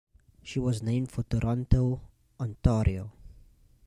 [0.41, 2.01] She was named for Toronto,
[2.39, 3.11] Ontario.